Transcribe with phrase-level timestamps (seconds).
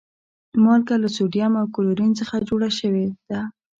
[0.63, 3.39] مالګه له سودیم او کلورین څخه جوړه شوی ده